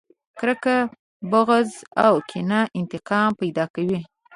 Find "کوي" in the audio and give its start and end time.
3.73-3.99